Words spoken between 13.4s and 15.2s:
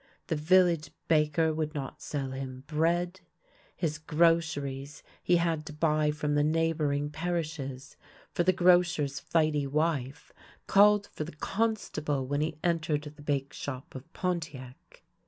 shop of Pontiac.